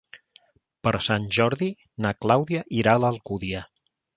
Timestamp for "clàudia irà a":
2.25-3.03